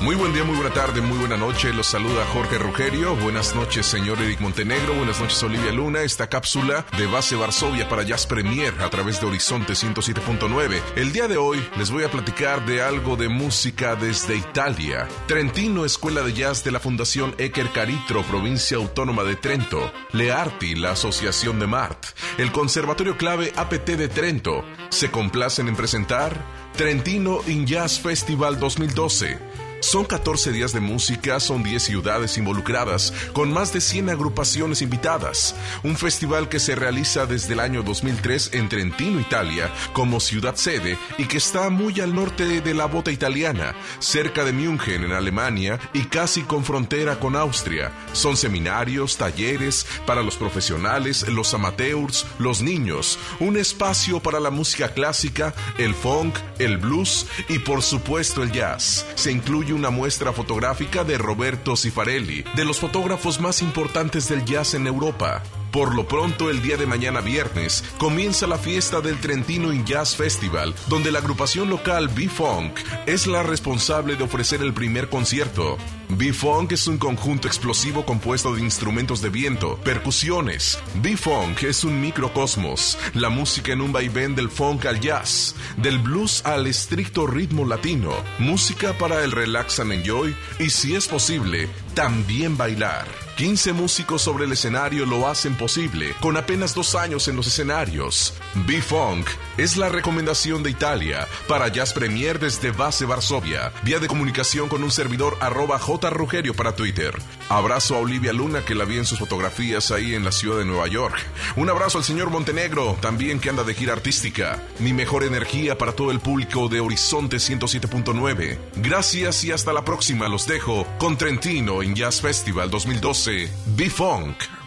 [0.00, 1.74] Muy buen día, muy buena tarde, muy buena noche.
[1.74, 3.14] Los saluda Jorge Rugerio.
[3.16, 4.94] Buenas noches, señor Eric Montenegro.
[4.94, 6.00] Buenas noches, Olivia Luna.
[6.00, 10.80] Esta cápsula de base Varsovia para Jazz Premier a través de Horizonte 107.9.
[10.96, 15.06] El día de hoy les voy a platicar de algo de música desde Italia.
[15.26, 19.92] Trentino, Escuela de Jazz de la Fundación Eker Caritro, Provincia Autónoma de Trento.
[20.12, 22.06] Learti, la Asociación de Mart.
[22.38, 24.64] El Conservatorio Clave APT de Trento.
[24.88, 26.34] Se complacen en presentar
[26.74, 29.59] Trentino In Jazz Festival 2012.
[29.90, 35.56] Son 14 días de música, son 10 ciudades involucradas, con más de 100 agrupaciones invitadas.
[35.82, 40.96] Un festival que se realiza desde el año 2003 en Trentino, Italia, como ciudad sede
[41.18, 45.80] y que está muy al norte de la bota italiana, cerca de München en Alemania
[45.92, 47.90] y casi con frontera con Austria.
[48.12, 54.94] Son seminarios, talleres para los profesionales, los amateurs, los niños, un espacio para la música
[54.94, 59.04] clásica, el funk, el blues y por supuesto el jazz.
[59.16, 64.74] Se incluye una muestra fotográfica de Roberto Cifarelli, de los fotógrafos más importantes del jazz
[64.74, 65.42] en Europa.
[65.70, 70.16] Por lo pronto, el día de mañana viernes, comienza la fiesta del Trentino In Jazz
[70.16, 72.72] Festival, donde la agrupación local B-Funk
[73.06, 75.78] es la responsable de ofrecer el primer concierto.
[76.08, 80.76] B-Funk es un conjunto explosivo compuesto de instrumentos de viento, percusiones.
[80.96, 86.44] B-Funk es un microcosmos, la música en un vaivén del funk al jazz, del blues
[86.44, 92.56] al estricto ritmo latino, música para el relax and enjoy y, si es posible, también
[92.56, 93.29] bailar.
[93.40, 98.34] 15 músicos sobre el escenario lo hacen posible, con apenas dos años en los escenarios.
[98.66, 99.26] B-Funk
[99.56, 104.84] es la recomendación de Italia para Jazz Premier desde Base Varsovia, vía de comunicación con
[104.84, 106.10] un servidor arroba J.
[106.10, 107.14] Rugerio para Twitter.
[107.50, 110.64] Abrazo a Olivia Luna, que la vi en sus fotografías ahí en la ciudad de
[110.64, 111.16] Nueva York.
[111.56, 114.62] Un abrazo al señor Montenegro, también que anda de gira artística.
[114.78, 118.56] Mi mejor energía para todo el público de Horizonte 107.9.
[118.76, 120.28] Gracias y hasta la próxima.
[120.28, 123.50] Los dejo con Trentino en Jazz Festival 2012.
[123.66, 124.59] B-Funk.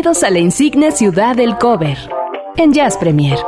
[0.00, 1.98] Bienvenidos a la insigne ciudad del cover
[2.56, 3.38] en Jazz Premier.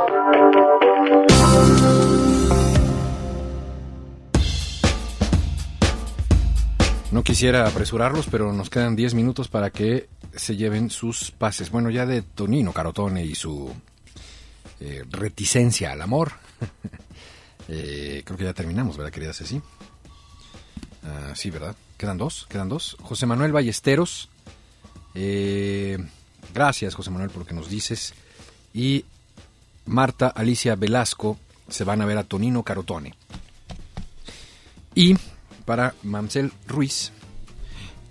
[7.11, 11.71] No quisiera apresurarlos, pero nos quedan 10 minutos para que se lleven sus pases.
[11.71, 13.73] Bueno, ya de Tonino Carotone y su
[14.79, 16.33] eh, reticencia al amor.
[17.69, 19.61] Eh, creo que ya terminamos, ¿verdad, querida Ceci?
[21.01, 21.73] Ah, sí, ¿verdad?
[21.97, 22.45] ¿Quedan dos?
[22.49, 22.97] ¿Quedan dos?
[23.01, 24.29] José Manuel Ballesteros.
[25.15, 25.97] eh,
[26.53, 28.13] Gracias, José Manuel, por lo que nos dices.
[28.73, 29.05] Y
[29.85, 31.37] Marta Alicia Velasco
[31.67, 33.13] se van a ver a Tonino Carotone.
[34.95, 35.15] Y
[35.65, 37.11] para Mamsel Ruiz,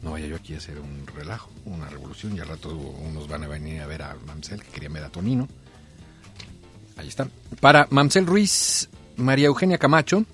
[0.03, 3.45] no vaya yo aquí a hacer un relajo, una revolución, y al rato unos van
[3.45, 5.49] a venir a ver a Mamsel, que quería ver a Tonino.
[6.97, 7.28] Ahí está.
[7.61, 10.24] Para Mamsel Ruiz, María Eugenia Camacho.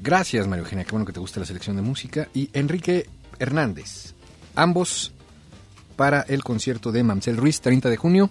[0.00, 2.28] Gracias, María Eugenia, qué bueno que te gusta la selección de música.
[2.34, 4.14] Y Enrique Hernández.
[4.54, 5.12] Ambos
[5.98, 8.30] para el concierto de Mamsel Ruiz, 30 de junio,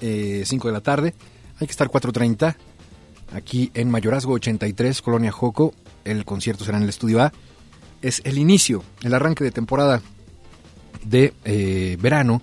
[0.00, 1.14] eh, 5 de la tarde.
[1.60, 2.56] Hay que estar 4.30
[3.32, 5.72] aquí en Mayorazgo 83, Colonia Joco.
[6.04, 7.32] El concierto será en el estudio A.
[8.02, 10.02] Es el inicio, el arranque de temporada
[11.04, 12.42] de eh, verano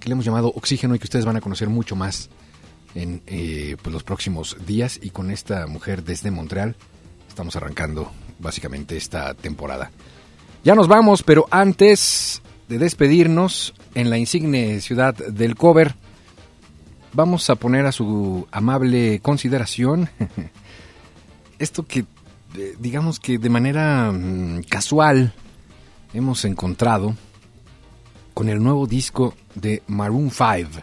[0.00, 2.30] que le hemos llamado Oxígeno y que ustedes van a conocer mucho más
[2.96, 4.98] en eh, pues, los próximos días.
[5.00, 6.74] Y con esta mujer desde Montreal
[7.28, 9.92] estamos arrancando básicamente esta temporada.
[10.64, 15.94] Ya nos vamos, pero antes de despedirnos en la insigne ciudad del cover,
[17.12, 20.08] vamos a poner a su amable consideración
[21.58, 22.04] esto que
[22.56, 25.32] eh, digamos que de manera mm, casual
[26.12, 27.14] hemos encontrado
[28.34, 30.82] con el nuevo disco de Maroon 5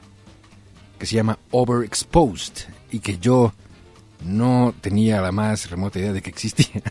[0.97, 2.53] que se llama Overexposed
[2.91, 3.53] y que yo
[4.23, 6.81] no tenía la más remota idea de que existía.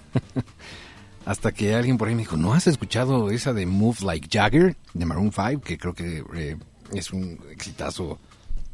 [1.25, 4.77] Hasta que alguien por ahí me dijo, ¿no has escuchado esa de Move Like Jagger
[4.93, 5.61] de Maroon 5?
[5.61, 6.57] Que creo que eh,
[6.93, 8.18] es un exitazo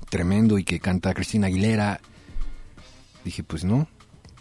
[0.08, 2.00] tremendo y que canta Cristina Aguilera.
[3.24, 3.86] Dije, pues no.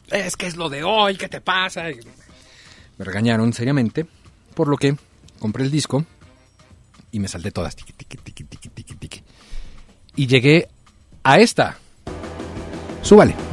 [0.09, 1.83] Es que es lo de hoy, ¿qué te pasa?
[2.97, 4.05] Me regañaron seriamente,
[4.53, 4.95] por lo que
[5.39, 6.05] compré el disco
[7.11, 7.75] y me salté todas.
[7.75, 9.23] Tiqui, tiqui, tiqui, tiqui, tiqui, tiqui.
[10.15, 10.69] Y llegué
[11.23, 11.77] a esta.
[13.01, 13.46] Súbale.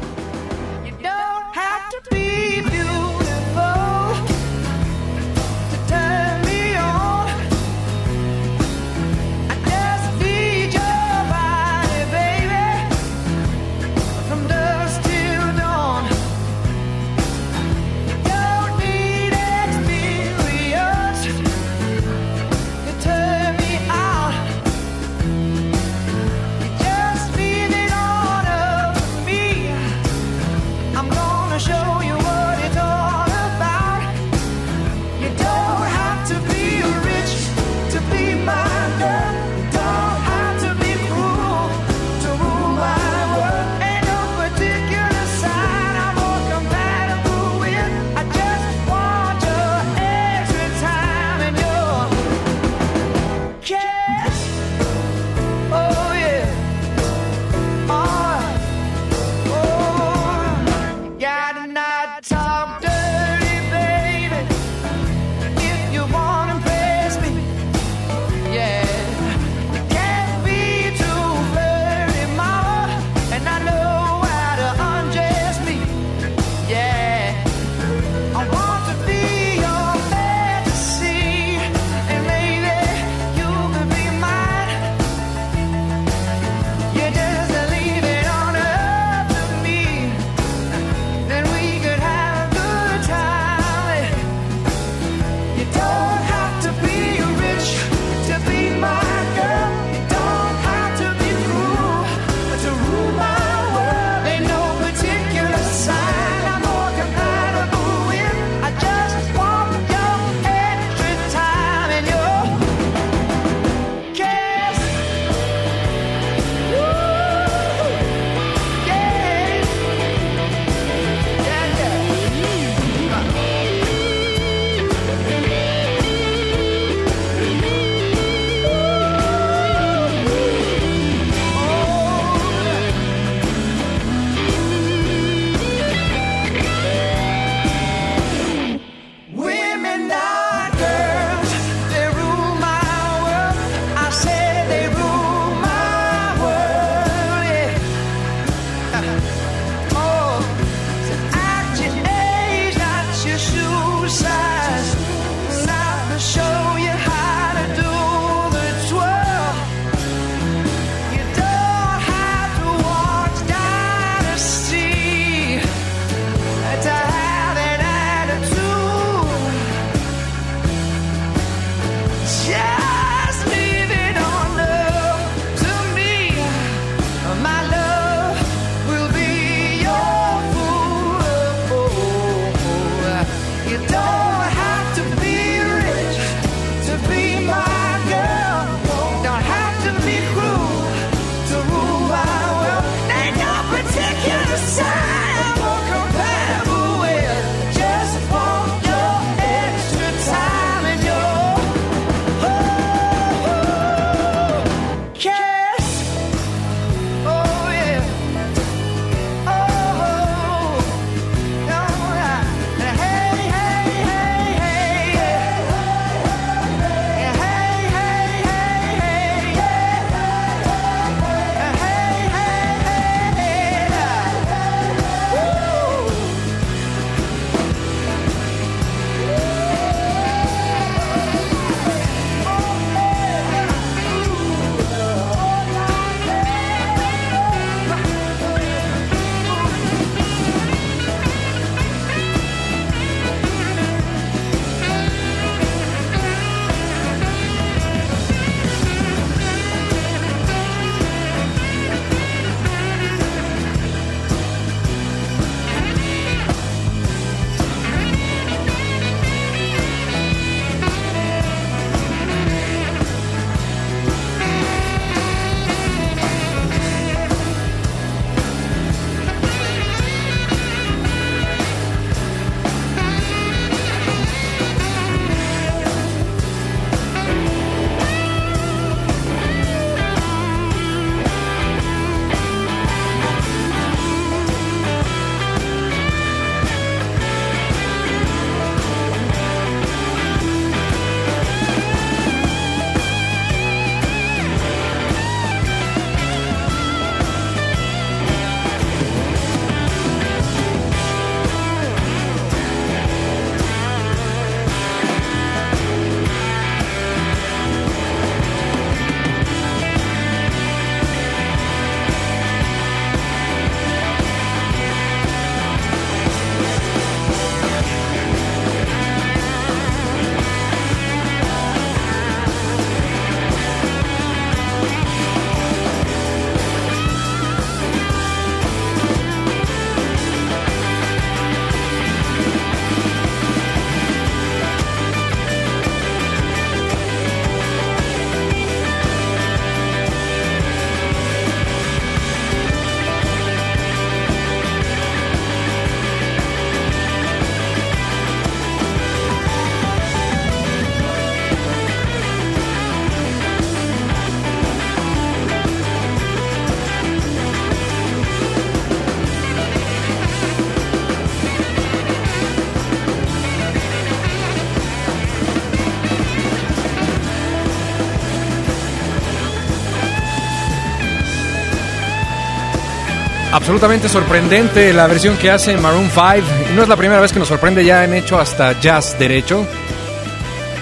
[373.64, 376.22] Absolutamente sorprendente la versión que hace Maroon 5.
[376.70, 379.66] Y no es la primera vez que nos sorprende, ya han hecho hasta jazz derecho.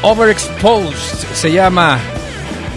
[0.03, 2.01] Overexposed se llama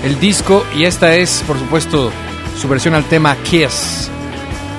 [0.04, 2.12] el disco y esta es, por supuesto,
[2.56, 4.12] su versión al tema Kiss,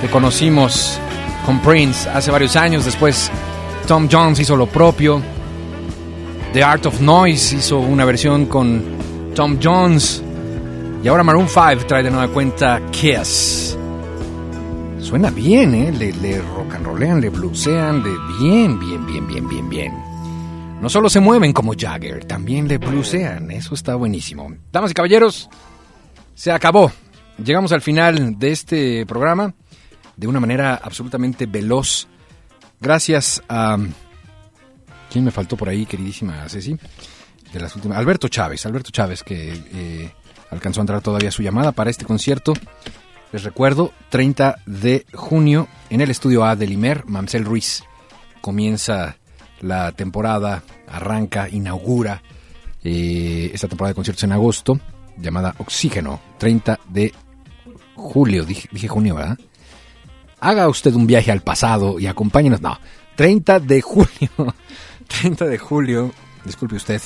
[0.01, 0.97] que conocimos
[1.45, 2.85] con Prince hace varios años.
[2.85, 3.29] Después
[3.89, 5.21] Tom Jones hizo lo propio.
[6.53, 8.81] The Art of Noise hizo una versión con
[9.35, 10.23] Tom Jones.
[11.03, 13.56] Y ahora Maroon 5 trae de nueva cuenta Kiss.
[15.17, 15.91] Suena bien, ¿eh?
[15.93, 19.95] Le, le rock and rollean, le bluesean, le bien, bien, bien, bien, bien, bien.
[20.83, 23.51] No solo se mueven como Jagger, también le bluesean.
[23.51, 24.55] Eso está buenísimo.
[24.71, 25.49] Damas y caballeros,
[26.35, 26.93] se acabó.
[27.43, 29.55] Llegamos al final de este programa
[30.19, 32.09] de una manera absolutamente veloz.
[32.79, 33.79] Gracias a...
[35.11, 36.77] ¿Quién me faltó por ahí, queridísima Ceci?
[37.55, 37.97] De las últimas...
[37.97, 40.13] Alberto Chávez, Alberto Chávez, que eh,
[40.51, 42.53] alcanzó a entrar todavía su llamada para este concierto.
[43.33, 47.83] Les recuerdo, 30 de junio en el estudio A de Limer, Mamsel Ruiz.
[48.41, 49.17] Comienza
[49.61, 52.23] la temporada, arranca, inaugura
[52.85, 54.81] eh, esta temporada de conciertos en agosto,
[55.17, 57.13] llamada Oxígeno, 30 de
[57.97, 59.39] julio, dije, junio, ¿verdad?
[60.39, 62.61] Haga usted un viaje al pasado y acompáñenos.
[62.61, 62.79] No,
[63.17, 64.31] 30 de julio,
[65.21, 66.13] 30 de julio,
[66.45, 67.03] disculpe usted,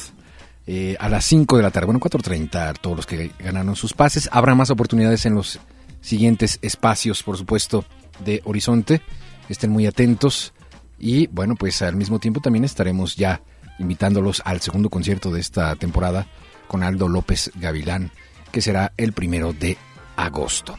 [0.66, 4.28] eh, a las 5 de la tarde, bueno, 4.30, todos los que ganaron sus pases.
[4.32, 5.58] Habrá más oportunidades en los
[6.00, 7.84] siguientes espacios, por supuesto,
[8.24, 9.02] de Horizonte.
[9.48, 10.52] Estén muy atentos.
[10.98, 13.40] Y bueno, pues al mismo tiempo también estaremos ya
[13.78, 16.26] invitándolos al segundo concierto de esta temporada
[16.68, 18.10] con Aldo López Gavilán,
[18.52, 19.76] que será el primero de
[20.16, 20.78] agosto.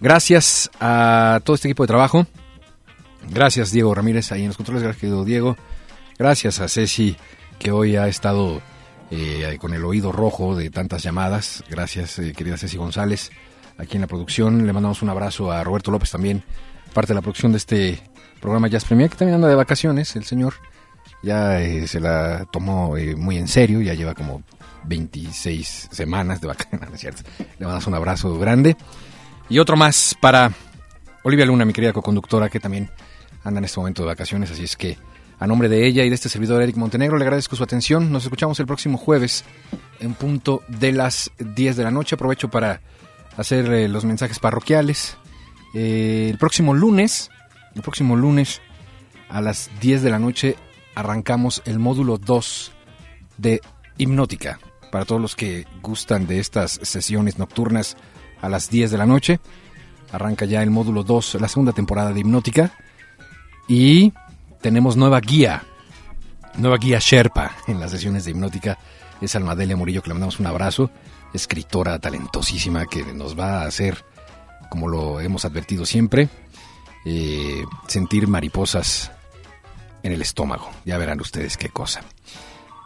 [0.00, 2.26] Gracias a todo este equipo de trabajo.
[3.28, 4.82] Gracias Diego Ramírez ahí en los controles.
[4.82, 5.56] Gracias Diego.
[6.18, 7.16] Gracias a Ceci
[7.58, 8.62] que hoy ha estado
[9.10, 11.64] eh, con el oído rojo de tantas llamadas.
[11.68, 13.30] Gracias eh, querida Ceci González
[13.80, 14.66] aquí en la producción.
[14.66, 16.42] Le mandamos un abrazo a Roberto López también,
[16.92, 18.00] parte de la producción de este
[18.40, 20.54] programa Jazz Premier, que también anda de vacaciones, el señor.
[21.22, 24.42] Ya eh, se la tomó eh, muy en serio, ya lleva como
[24.84, 27.22] 26 semanas de vacaciones, ¿no es cierto?
[27.38, 28.76] Le mandamos un abrazo grande.
[29.48, 30.52] Y otro más para
[31.24, 32.90] Olivia Luna, mi querida coconductora, que también
[33.42, 34.96] anda en este momento de vacaciones, así es que
[35.38, 38.12] a nombre de ella y de este servidor Eric Montenegro le agradezco su atención.
[38.12, 39.44] Nos escuchamos el próximo jueves
[39.98, 42.14] en punto de las 10 de la noche.
[42.14, 42.82] Aprovecho para
[43.40, 45.16] hacer eh, los mensajes parroquiales.
[45.74, 47.30] Eh, el próximo lunes,
[47.74, 48.60] el próximo lunes
[49.28, 50.56] a las 10 de la noche
[50.94, 52.72] arrancamos el módulo 2
[53.38, 53.60] de
[53.96, 54.58] Hipnótica.
[54.92, 57.96] Para todos los que gustan de estas sesiones nocturnas
[58.42, 59.40] a las 10 de la noche,
[60.12, 62.72] arranca ya el módulo 2, la segunda temporada de Hipnótica.
[63.68, 64.12] Y
[64.60, 65.62] tenemos nueva guía,
[66.58, 68.78] nueva guía Sherpa en las sesiones de Hipnótica.
[69.20, 70.90] Es Almadelia Murillo, que le mandamos un abrazo
[71.32, 74.04] escritora talentosísima que nos va a hacer,
[74.68, 76.28] como lo hemos advertido siempre,
[77.04, 79.10] eh, sentir mariposas
[80.02, 80.70] en el estómago.
[80.84, 82.02] Ya verán ustedes qué cosa.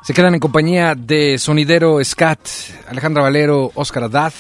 [0.03, 2.41] Se quedan en compañía de Sonidero Scat,
[2.89, 4.35] Alejandra Valero, Oscar Adad,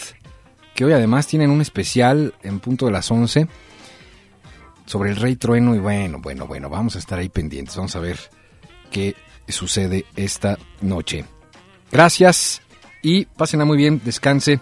[0.75, 3.49] que hoy además tienen un especial en punto de las 11
[4.85, 8.01] sobre el Rey Trueno y bueno, bueno, bueno, vamos a estar ahí pendientes, vamos a
[8.01, 8.19] ver
[8.91, 9.15] qué
[9.49, 11.25] sucede esta noche.
[11.91, 12.61] Gracias
[13.05, 14.59] y pásenla muy bien, descanse.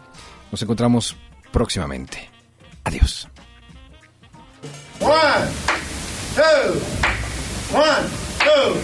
[0.50, 1.16] Nos encontramos
[1.50, 2.28] próximamente.
[2.84, 3.28] Adiós.
[5.00, 5.12] One,
[6.34, 6.74] two,
[7.74, 8.74] one, two.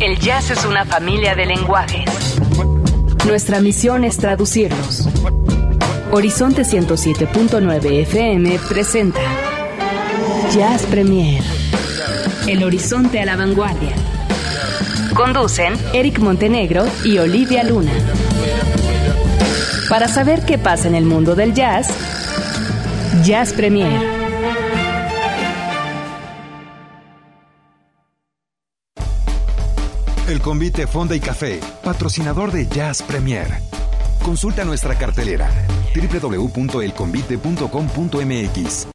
[0.00, 2.38] El jazz es una familia de lenguajes.
[3.26, 5.08] Nuestra misión es traducirlos.
[6.10, 9.20] Horizonte 107.9 FM presenta
[10.52, 11.42] Jazz Premier.
[12.46, 13.94] El horizonte a la vanguardia.
[15.14, 17.92] Conducen Eric Montenegro y Olivia Luna.
[19.88, 21.94] Para saber qué pasa en el mundo del jazz,
[23.22, 24.02] Jazz Premier.
[30.26, 33.46] El convite Fonda y Café, patrocinador de Jazz Premier.
[34.24, 35.48] Consulta nuestra cartelera
[35.94, 38.88] www.elconvite.com.mx.